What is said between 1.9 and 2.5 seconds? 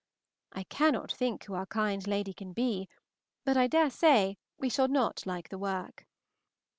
lady